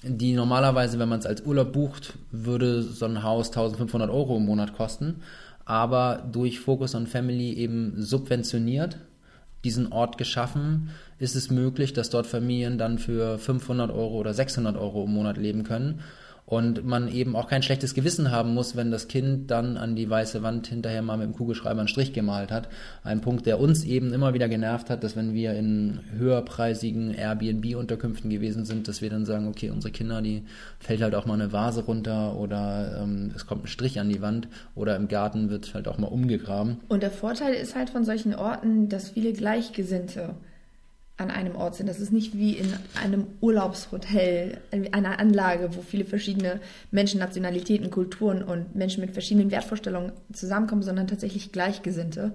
die 0.04 0.34
normalerweise, 0.34 0.98
wenn 0.98 1.10
man 1.10 1.20
es 1.20 1.28
als 1.28 1.42
Urlaub 1.42 1.74
bucht, 1.74 2.14
würde 2.32 2.82
so 2.82 3.06
ein 3.06 3.22
Haus 3.22 3.50
1500 3.50 4.10
Euro 4.10 4.38
im 4.38 4.46
Monat 4.46 4.76
kosten 4.76 5.22
aber 5.72 6.28
durch 6.30 6.60
Focus 6.60 6.96
on 6.96 7.08
Family 7.08 7.54
eben 7.54 7.94
subventioniert, 7.96 8.98
diesen 9.64 9.94
Ort 9.94 10.18
geschaffen, 10.18 10.90
ist 11.18 11.38
es 11.38 11.50
möglich, 11.50 11.94
dass 11.94 12.10
dort 12.10 12.28
Familien 12.28 12.78
dann 12.78 12.98
für 12.98 13.38
500 13.38 13.90
Euro 13.90 14.20
oder 14.20 14.34
600 14.34 14.76
Euro 14.76 15.06
im 15.06 15.14
Monat 15.14 15.38
leben 15.38 15.64
können 15.64 16.02
und 16.46 16.86
man 16.86 17.08
eben 17.08 17.36
auch 17.36 17.48
kein 17.48 17.64
schlechtes 17.64 17.94
Gewissen 17.94 18.32
haben 18.32 18.54
muss, 18.54 18.76
wenn 18.76 18.92
das 18.92 19.08
Kind 19.08 19.50
dann 19.52 19.78
an 19.78 19.96
die 19.96 20.10
weiße 20.10 20.44
Wand 20.44 20.68
hinterher 20.68 21.02
mal 21.02 21.18
mit 21.18 21.28
dem 21.28 21.34
Kugelschreiber 21.34 21.80
einen 21.80 21.88
Strich 21.88 22.14
gemalt 22.14 22.52
hat. 22.52 22.68
Ein 23.04 23.22
Punkt, 23.22 23.46
der 23.46 23.60
uns 23.60 23.84
eben 23.86 24.12
immer 24.14 24.34
wieder 24.34 24.50
genervt 24.50 24.90
hat, 24.90 25.04
dass 25.04 25.16
wenn 25.16 25.34
wir 25.34 25.54
in 25.54 26.00
höherpreisigen 26.18 27.14
Airbnb-Unterkünften 27.14 28.30
gewesen 28.30 28.66
sind, 28.66 28.88
dass 28.88 29.02
wir 29.02 29.10
dann 29.10 29.26
sagen, 29.26 29.48
okay, 29.48 29.70
unsere 29.70 29.92
Kinder, 29.92 30.22
die 30.22 30.44
fällt 30.80 31.02
halt 31.02 31.16
auch 31.16 31.26
mal 31.26 31.36
eine 31.36 31.54
Vase 31.54 31.86
runter 31.86 32.36
oder 32.36 33.02
ähm, 33.02 33.32
es 33.36 33.46
kommt 33.46 33.64
ein 33.64 33.68
Strich 33.68 34.00
an 34.00 34.10
die 34.10 34.22
Wand 34.22 34.48
oder 34.76 34.96
im 34.96 35.08
Garten 35.08 35.50
wird 35.50 35.74
halt 35.74 35.88
auch 35.88 35.98
mal 35.98 36.08
umgegraben. 36.08 36.78
Und 36.90 37.04
der 37.04 37.12
Vorteil 37.12 37.54
ist 37.54 37.76
halt 37.76 37.90
von 37.90 38.04
solchen 38.04 38.36
Orten, 38.36 38.90
dass 38.90 39.12
viele 39.12 39.34
Gleichgesinnte 39.34 40.36
an 41.22 41.32
einem 41.32 41.56
Ort 41.56 41.76
sind. 41.76 41.88
Das 41.88 42.00
ist 42.00 42.12
nicht 42.12 42.38
wie 42.38 42.58
in 42.58 42.74
einem 43.02 43.28
Urlaubshotel, 43.40 44.58
einer 44.92 45.20
Anlage, 45.20 45.76
wo 45.76 45.82
viele 45.82 46.06
verschiedene 46.06 46.60
Menschen, 46.92 47.20
Nationalitäten, 47.20 47.90
Kulturen 47.90 48.44
und 48.44 48.76
Menschen 48.76 49.02
mit 49.02 49.12
verschiedenen 49.12 49.52
Wertvorstellungen 49.52 50.12
zusammenkommen, 50.34 50.84
sondern 50.84 51.08
tatsächlich 51.08 51.52
Gleichgesinnte. 51.52 52.34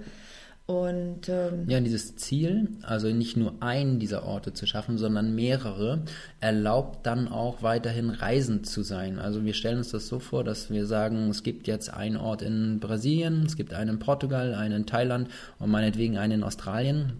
Und 0.66 1.28
ähm, 1.28 1.68
ja, 1.68 1.78
dieses 1.78 2.16
Ziel, 2.16 2.68
also 2.82 3.06
nicht 3.12 3.36
nur 3.36 3.54
einen 3.60 4.00
dieser 4.00 4.24
Orte 4.24 4.52
zu 4.52 4.66
schaffen, 4.66 4.98
sondern 4.98 5.32
mehrere, 5.32 6.02
erlaubt 6.40 7.06
dann 7.06 7.28
auch 7.28 7.62
weiterhin 7.62 8.10
reisend 8.10 8.66
zu 8.66 8.82
sein. 8.82 9.20
Also 9.20 9.44
wir 9.44 9.54
stellen 9.54 9.78
uns 9.78 9.90
das 9.92 10.08
so 10.08 10.18
vor, 10.18 10.42
dass 10.42 10.68
wir 10.68 10.86
sagen, 10.86 11.30
es 11.30 11.44
gibt 11.44 11.68
jetzt 11.68 11.94
einen 11.94 12.16
Ort 12.16 12.42
in 12.42 12.80
Brasilien, 12.80 13.44
es 13.46 13.54
gibt 13.54 13.74
einen 13.74 13.90
in 13.90 13.98
Portugal, 14.00 14.54
einen 14.54 14.78
in 14.78 14.86
Thailand 14.86 15.28
und 15.60 15.70
meinetwegen 15.70 16.18
einen 16.18 16.40
in 16.40 16.42
Australien. 16.42 17.12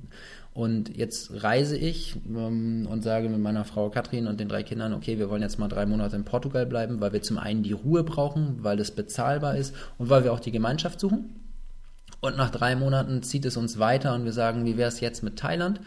Und 0.57 0.97
jetzt 0.97 1.43
reise 1.43 1.77
ich 1.77 2.17
ähm, 2.27 2.89
und 2.91 3.03
sage 3.05 3.29
mit 3.29 3.41
meiner 3.41 3.67
Frau 3.67 3.91
Katrin 3.91 4.27
und 4.27 4.41
den 4.41 4.49
drei 4.49 4.63
Kindern, 4.63 4.95
okay, 4.95 5.19
wir 5.19 5.29
wollen 5.29 5.43
jetzt 5.43 5.59
mal 5.59 5.69
drei 5.69 5.85
Monate 5.85 6.17
in 6.17 6.25
Portugal 6.25 6.65
bleiben, 6.65 6.99
weil 6.99 7.13
wir 7.13 7.21
zum 7.21 7.37
einen 7.37 7.63
die 7.63 7.75
Ruhe 7.75 8.05
brauchen, 8.05 8.65
weil 8.65 8.81
es 8.81 8.91
bezahlbar 8.91 9.59
ist 9.59 9.75
und 9.99 10.09
weil 10.09 10.25
wir 10.25 10.33
auch 10.33 10.41
die 10.41 10.53
Gemeinschaft 10.53 10.99
suchen. 10.99 11.27
Und 12.23 12.39
nach 12.39 12.49
drei 12.49 12.75
Monaten 12.75 13.23
zieht 13.23 13.45
es 13.45 13.59
uns 13.59 13.79
weiter 13.79 14.15
und 14.15 14.25
wir 14.25 14.33
sagen, 14.33 14.65
wie 14.65 14.79
wäre 14.79 14.89
es 14.89 15.01
jetzt 15.01 15.23
mit 15.23 15.39
Thailand? 15.39 15.79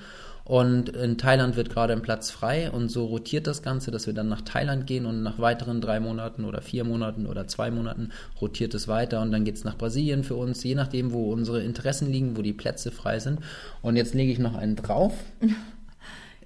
Und 0.49 0.89
in 0.89 1.19
Thailand 1.19 1.57
wird 1.57 1.69
gerade 1.69 1.93
ein 1.93 2.01
Platz 2.01 2.31
frei 2.31 2.71
und 2.71 2.89
so 2.89 3.05
rotiert 3.05 3.45
das 3.45 3.61
Ganze, 3.61 3.91
dass 3.91 4.07
wir 4.07 4.15
dann 4.15 4.29
nach 4.29 4.41
Thailand 4.41 4.87
gehen 4.87 5.05
und 5.05 5.21
nach 5.21 5.37
weiteren 5.37 5.79
drei 5.79 5.99
Monaten 5.99 6.43
oder 6.43 6.63
vier 6.63 6.85
Monaten 6.85 7.27
oder 7.27 7.47
zwei 7.47 7.69
Monaten 7.69 8.09
rotiert 8.41 8.73
es 8.73 8.87
weiter 8.87 9.21
und 9.21 9.31
dann 9.31 9.45
geht 9.45 9.57
es 9.57 9.63
nach 9.63 9.77
Brasilien 9.77 10.23
für 10.23 10.33
uns, 10.33 10.63
je 10.63 10.73
nachdem, 10.73 11.11
wo 11.11 11.31
unsere 11.31 11.61
Interessen 11.61 12.11
liegen, 12.11 12.35
wo 12.35 12.41
die 12.41 12.53
Plätze 12.53 12.89
frei 12.89 13.19
sind. 13.19 13.41
Und 13.83 13.95
jetzt 13.95 14.15
lege 14.15 14.31
ich 14.31 14.39
noch 14.39 14.55
einen 14.55 14.75
drauf. 14.75 15.13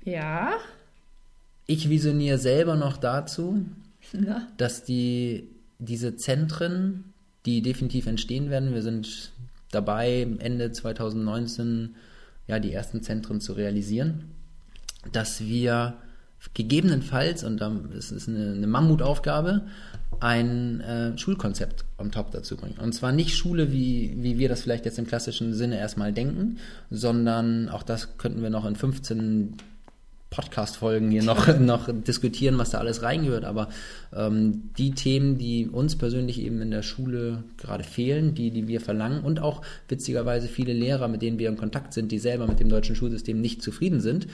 Ja. 0.05 0.51
Ich 1.65 1.87
visioniere 1.87 2.37
selber 2.37 2.75
noch 2.75 2.97
dazu, 2.97 3.65
Na? 4.11 4.49
dass 4.57 4.83
die, 4.83 5.47
diese 5.79 6.17
Zentren, 6.17 7.13
die 7.45 7.61
definitiv 7.61 8.07
entstehen 8.07 8.49
werden, 8.49 8.73
wir 8.73 8.81
sind 8.81 9.31
dabei, 9.71 10.27
Ende 10.39 10.73
2019 10.73 11.95
ja, 12.47 12.59
die 12.59 12.73
ersten 12.73 13.01
Zentren 13.01 13.41
zu 13.41 13.53
realisieren, 13.53 14.31
dass 15.11 15.41
wir 15.41 15.95
gegebenenfalls, 16.53 17.43
und 17.43 17.61
das 17.61 18.11
ist 18.11 18.27
eine, 18.27 18.51
eine 18.51 18.67
Mammutaufgabe, 18.67 19.61
ein 20.19 20.81
äh, 20.81 21.17
Schulkonzept 21.17 21.85
on 21.97 22.11
top 22.11 22.31
dazu 22.31 22.57
bringen. 22.57 22.77
Und 22.79 22.93
zwar 22.93 23.11
nicht 23.11 23.35
Schule, 23.35 23.71
wie, 23.71 24.15
wie 24.17 24.37
wir 24.37 24.49
das 24.49 24.61
vielleicht 24.61 24.85
jetzt 24.85 24.99
im 24.99 25.07
klassischen 25.07 25.53
Sinne 25.53 25.77
erstmal 25.77 26.11
denken, 26.11 26.57
sondern 26.91 27.69
auch 27.69 27.83
das 27.83 28.17
könnten 28.17 28.41
wir 28.41 28.49
noch 28.49 28.65
in 28.65 28.75
15 28.75 29.55
Podcast-Folgen 30.33 31.11
hier 31.11 31.23
noch, 31.23 31.47
noch 31.59 31.89
diskutieren, 31.91 32.57
was 32.57 32.71
da 32.71 32.79
alles 32.79 33.03
reingehört. 33.03 33.45
Aber 33.45 33.69
ähm, 34.15 34.69
die 34.77 34.91
Themen, 34.91 35.37
die 35.37 35.67
uns 35.67 35.95
persönlich 35.95 36.41
eben 36.41 36.61
in 36.61 36.71
der 36.71 36.81
Schule 36.81 37.43
gerade 37.57 37.83
fehlen, 37.83 38.33
die, 38.33 38.51
die 38.51 38.67
wir 38.67 38.81
verlangen 38.81 39.23
und 39.23 39.39
auch 39.39 39.61
witzigerweise 39.87 40.47
viele 40.47 40.73
Lehrer, 40.73 41.07
mit 41.07 41.21
denen 41.21 41.39
wir 41.39 41.49
in 41.49 41.57
Kontakt 41.57 41.93
sind, 41.93 42.11
die 42.11 42.19
selber 42.19 42.47
mit 42.47 42.59
dem 42.59 42.69
deutschen 42.69 42.95
Schulsystem 42.95 43.39
nicht 43.39 43.61
zufrieden 43.61 44.01
sind. 44.01 44.27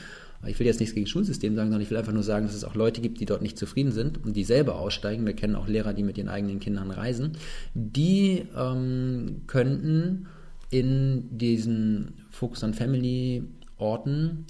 Ich 0.47 0.57
will 0.57 0.67
jetzt 0.67 0.79
nichts 0.79 0.95
gegen 0.95 1.07
Schulsystem 1.07 1.55
sagen, 1.55 1.67
sondern 1.67 1.81
ich 1.81 1.89
will 1.89 1.97
einfach 1.97 2.13
nur 2.13 2.23
sagen, 2.23 2.45
dass 2.45 2.55
es 2.55 2.63
auch 2.63 2.75
Leute 2.75 3.01
gibt, 3.01 3.19
die 3.19 3.25
dort 3.25 3.41
nicht 3.41 3.57
zufrieden 3.57 3.91
sind 3.91 4.23
und 4.23 4.37
die 4.37 4.45
selber 4.45 4.79
aussteigen. 4.79 5.25
Wir 5.25 5.33
kennen 5.33 5.55
auch 5.55 5.67
Lehrer, 5.67 5.93
die 5.93 6.03
mit 6.03 6.17
ihren 6.17 6.29
eigenen 6.29 6.61
Kindern 6.61 6.91
reisen. 6.91 7.33
Die 7.73 8.45
ähm, 8.57 9.41
könnten 9.47 10.27
in 10.69 11.37
diesen 11.37 12.13
Focus 12.29 12.63
on 12.63 12.73
Family 12.73 13.43
Orten 13.77 14.45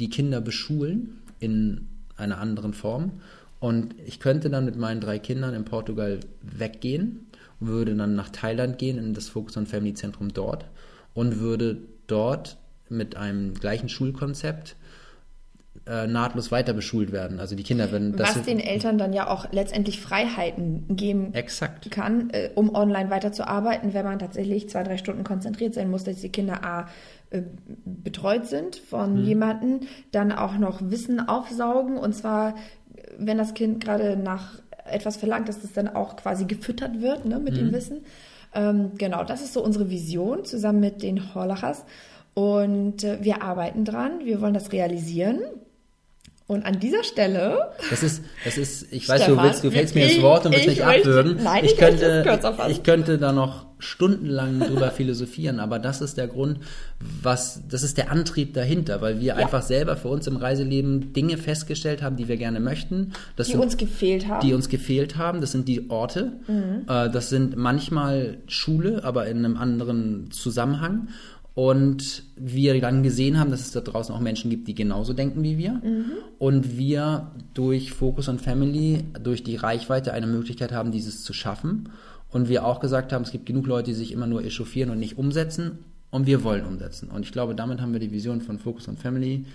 die 0.00 0.10
Kinder 0.10 0.40
beschulen 0.40 1.20
in 1.38 1.88
einer 2.16 2.38
anderen 2.38 2.74
Form. 2.74 3.12
Und 3.58 3.94
ich 4.06 4.20
könnte 4.20 4.50
dann 4.50 4.64
mit 4.64 4.76
meinen 4.76 5.00
drei 5.00 5.18
Kindern 5.18 5.54
in 5.54 5.64
Portugal 5.64 6.20
weggehen, 6.42 7.26
würde 7.60 7.94
dann 7.94 8.14
nach 8.14 8.30
Thailand 8.30 8.78
gehen, 8.78 8.98
in 8.98 9.12
das 9.12 9.28
Focus 9.28 9.56
on 9.56 9.66
Family 9.66 9.94
Zentrum 9.94 10.32
dort 10.32 10.64
und 11.12 11.40
würde 11.40 11.76
dort 12.06 12.56
mit 12.88 13.16
einem 13.16 13.54
gleichen 13.54 13.88
Schulkonzept 13.88 14.76
äh, 15.86 16.06
nahtlos 16.06 16.50
weiter 16.50 16.72
beschult 16.72 17.12
werden. 17.12 17.38
Also 17.38 17.54
die 17.54 17.62
Kinder 17.62 17.92
werden 17.92 18.16
das 18.16 18.36
was 18.36 18.44
den 18.44 18.60
Eltern 18.60 18.98
dann 18.98 19.12
ja 19.12 19.28
auch 19.28 19.50
letztendlich 19.52 20.00
Freiheiten 20.00 20.84
geben 20.88 21.32
exakt. 21.34 21.90
kann, 21.90 22.30
äh, 22.30 22.50
um 22.54 22.74
online 22.74 23.10
weiterzuarbeiten, 23.10 23.94
wenn 23.94 24.04
man 24.04 24.18
tatsächlich 24.18 24.68
zwei 24.68 24.82
drei 24.82 24.96
Stunden 24.96 25.24
konzentriert 25.24 25.74
sein 25.74 25.90
muss, 25.90 26.04
dass 26.04 26.20
die 26.20 26.28
Kinder 26.28 26.64
a 26.64 26.88
äh, 27.30 27.42
betreut 27.84 28.46
sind 28.46 28.76
von 28.76 29.16
hm. 29.16 29.24
jemandem, 29.24 29.80
dann 30.12 30.32
auch 30.32 30.58
noch 30.58 30.80
Wissen 30.82 31.20
aufsaugen 31.28 31.96
und 31.96 32.14
zwar, 32.14 32.54
wenn 33.18 33.38
das 33.38 33.54
Kind 33.54 33.82
gerade 33.82 34.16
nach 34.16 34.60
etwas 34.84 35.16
verlangt, 35.16 35.48
dass 35.48 35.62
das 35.62 35.72
dann 35.72 35.88
auch 35.88 36.16
quasi 36.16 36.44
gefüttert 36.44 37.00
wird 37.00 37.24
ne, 37.24 37.38
mit 37.38 37.54
hm. 37.54 37.58
dem 37.58 37.68
mhm. 37.68 37.72
Wissen. 37.72 38.00
Ähm, 38.54 38.92
genau, 38.98 39.24
das 39.24 39.42
ist 39.42 39.52
so 39.52 39.62
unsere 39.62 39.90
Vision 39.90 40.44
zusammen 40.44 40.80
mit 40.80 41.02
den 41.02 41.34
Horlachers. 41.34 41.84
Und 42.34 43.04
äh, 43.04 43.18
wir 43.22 43.42
arbeiten 43.42 43.84
dran, 43.84 44.20
wir 44.24 44.40
wollen 44.40 44.54
das 44.54 44.72
realisieren. 44.72 45.40
Und 46.46 46.64
an 46.66 46.80
dieser 46.80 47.04
Stelle. 47.04 47.70
Das 47.90 48.02
ist, 48.02 48.24
das 48.44 48.58
ist, 48.58 48.92
ich 48.92 49.08
weiß, 49.08 49.22
Stefan, 49.22 49.36
du 49.36 49.42
willst, 49.44 49.64
du 49.64 49.70
fällst 49.70 49.94
mir 49.94 50.10
ins 50.10 50.20
Wort 50.20 50.46
und 50.46 50.52
willst 50.52 50.66
mich 50.66 50.84
abwürgen. 50.84 51.38
Nein, 51.42 51.64
ich, 51.64 51.72
ich 51.72 51.78
könnte, 51.78 52.24
ich 52.68 52.82
könnte 52.82 53.18
da 53.18 53.30
noch 53.30 53.66
stundenlang 53.80 54.60
drüber 54.60 54.90
philosophieren, 54.90 55.60
aber 55.60 55.78
das 55.78 56.00
ist 56.00 56.16
der 56.16 56.28
Grund, 56.28 56.60
was, 57.22 57.62
das 57.68 57.82
ist 57.82 57.98
der 57.98 58.10
Antrieb 58.10 58.54
dahinter, 58.54 59.00
weil 59.00 59.20
wir 59.20 59.28
ja. 59.28 59.36
einfach 59.36 59.62
selber 59.62 59.96
für 59.96 60.08
uns 60.08 60.26
im 60.26 60.36
Reiseleben 60.36 61.12
Dinge 61.12 61.36
festgestellt 61.36 62.02
haben, 62.02 62.16
die 62.16 62.28
wir 62.28 62.36
gerne 62.36 62.60
möchten. 62.60 63.12
Die 63.38 63.42
sind, 63.44 63.60
uns 63.60 63.76
gefehlt 63.76 64.28
haben. 64.28 64.46
Die 64.46 64.54
uns 64.54 64.68
gefehlt 64.68 65.16
haben. 65.16 65.40
Das 65.40 65.52
sind 65.52 65.68
die 65.68 65.90
Orte. 65.90 66.32
Mhm. 66.46 66.82
Äh, 66.88 67.10
das 67.10 67.28
sind 67.30 67.56
manchmal 67.56 68.38
Schule, 68.46 69.04
aber 69.04 69.26
in 69.26 69.38
einem 69.38 69.56
anderen 69.56 70.30
Zusammenhang. 70.30 71.08
Und 71.54 72.22
wir 72.36 72.80
dann 72.80 73.02
gesehen 73.02 73.38
haben, 73.38 73.50
dass 73.50 73.60
es 73.60 73.72
da 73.72 73.80
draußen 73.80 74.14
auch 74.14 74.20
Menschen 74.20 74.50
gibt, 74.50 74.68
die 74.68 74.74
genauso 74.74 75.12
denken 75.12 75.42
wie 75.42 75.58
wir. 75.58 75.72
Mhm. 75.72 76.12
Und 76.38 76.78
wir 76.78 77.32
durch 77.54 77.92
Focus 77.92 78.28
on 78.28 78.38
Family, 78.38 79.04
durch 79.22 79.42
die 79.42 79.56
Reichweite 79.56 80.12
eine 80.12 80.26
Möglichkeit 80.26 80.72
haben, 80.72 80.92
dieses 80.92 81.24
zu 81.24 81.32
schaffen. 81.32 81.90
Und 82.30 82.48
wir 82.48 82.64
auch 82.64 82.80
gesagt 82.80 83.12
haben, 83.12 83.22
es 83.22 83.32
gibt 83.32 83.46
genug 83.46 83.66
Leute, 83.66 83.90
die 83.90 83.94
sich 83.94 84.12
immer 84.12 84.26
nur 84.26 84.44
echauffieren 84.44 84.90
und 84.90 84.98
nicht 84.98 85.18
umsetzen. 85.18 85.78
Und 86.10 86.26
wir 86.26 86.42
wollen 86.42 86.64
umsetzen. 86.64 87.08
Und 87.08 87.22
ich 87.22 87.32
glaube, 87.32 87.54
damit 87.54 87.80
haben 87.80 87.92
wir 87.92 88.00
die 88.00 88.10
Vision 88.10 88.40
von 88.40 88.58
Focus 88.58 88.88
on 88.88 88.96
Family 88.96 89.46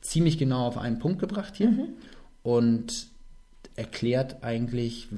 ziemlich 0.00 0.38
genau 0.38 0.66
auf 0.66 0.78
einen 0.78 0.98
Punkt 0.98 1.18
gebracht 1.18 1.54
hier. 1.56 1.70
Mhm. 1.70 1.88
Und 2.42 3.06
erklärt 3.76 4.42
eigentlich, 4.42 5.08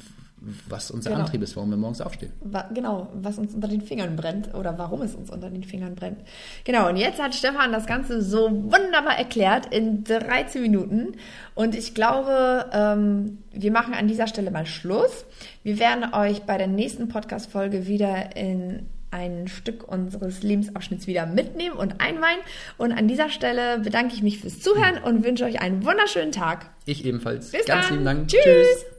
was 0.69 0.91
unser 0.91 1.11
genau. 1.11 1.23
Antrieb 1.23 1.43
ist, 1.43 1.57
warum 1.57 1.71
wir 1.71 1.77
morgens 1.77 2.01
aufstehen. 2.01 2.33
Wa 2.41 2.69
genau, 2.73 3.09
was 3.15 3.39
uns 3.39 3.55
unter 3.55 3.69
den 3.69 3.81
Fingern 3.81 4.17
brennt 4.17 4.55
oder 4.55 4.79
warum 4.79 5.03
es 5.03 5.15
uns 5.15 5.31
unter 5.31 5.51
den 5.51 5.65
Fingern 5.65 5.95
brennt. 5.95 6.19
Genau, 6.65 6.89
und 6.89 6.97
jetzt 6.97 7.23
hat 7.23 7.35
Stefan 7.35 7.73
das 7.73 7.87
Ganze 7.87 8.23
so 8.23 8.51
wunderbar 8.51 9.19
erklärt 9.19 9.75
in 9.75 10.05
13 10.05 10.63
Minuten. 10.63 11.15
Und 11.55 11.75
ich 11.75 11.95
glaube, 11.95 12.71
ähm, 12.73 13.39
wir 13.53 13.73
machen 13.73 13.95
an 13.95 14.09
dieser 14.09 14.27
Stelle 14.27 14.51
mal 14.51 14.67
Schluss. 14.67 15.25
Wir 15.63 15.79
werden 15.79 16.13
euch 16.15 16.43
bei 16.43 16.59
der 16.59 16.69
nächsten 16.69 17.09
Podcast-Folge 17.09 17.87
wieder 17.87 18.37
in 18.37 18.87
ein 19.11 19.49
Stück 19.49 19.89
unseres 19.89 20.43
Lebensabschnitts 20.43 21.07
wieder 21.07 21.27
mitnehmen 21.27 21.77
und 21.77 22.01
einweihen. 22.01 22.41
Und 22.77 22.93
an 22.93 23.09
dieser 23.09 23.31
Stelle 23.31 23.79
bedanke 23.79 24.15
ich 24.15 24.23
mich 24.23 24.41
fürs 24.41 24.61
Zuhören 24.61 25.03
und 25.03 25.25
wünsche 25.25 25.45
euch 25.45 25.61
einen 25.61 25.85
wunderschönen 25.85 26.33
Tag. 26.33 26.71
Ich 26.85 27.05
ebenfalls. 27.05 27.51
Bis 27.51 27.65
Ganz 27.67 27.87
dann. 27.87 27.95
lieben 27.95 28.05
Dank. 28.05 28.29
Tschüss. 28.29 28.43
Tschüss. 28.43 28.96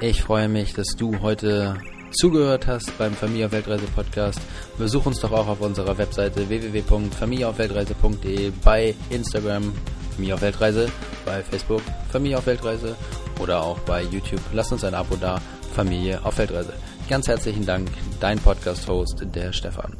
Ich 0.00 0.22
freue 0.22 0.48
mich, 0.48 0.74
dass 0.74 0.88
du 0.88 1.22
heute 1.22 1.78
zugehört 2.10 2.66
hast 2.66 2.98
beim 2.98 3.14
Familie 3.14 3.46
auf 3.46 3.52
Weltreise 3.52 3.86
Podcast. 3.94 4.38
Besuch 4.76 5.06
uns 5.06 5.20
doch 5.20 5.32
auch 5.32 5.48
auf 5.48 5.62
unserer 5.62 5.96
Webseite 5.96 6.50
www.familieaufweltreise.de, 6.50 8.52
bei 8.62 8.94
Instagram 9.08 9.72
Familie 10.14 10.34
auf 10.34 10.42
Weltreise, 10.42 10.90
bei 11.24 11.42
Facebook 11.42 11.80
Familie 12.10 12.36
auf 12.36 12.44
Weltreise 12.46 12.94
oder 13.40 13.62
auch 13.62 13.78
bei 13.80 14.02
YouTube. 14.02 14.42
Lass 14.52 14.70
uns 14.70 14.84
ein 14.84 14.94
Abo 14.94 15.16
da, 15.16 15.40
Familie 15.74 16.22
auf 16.24 16.36
Weltreise. 16.36 16.74
Ganz 17.08 17.26
herzlichen 17.28 17.64
Dank, 17.64 17.88
dein 18.20 18.38
Podcast-Host, 18.38 19.24
der 19.34 19.54
Stefan. 19.54 19.96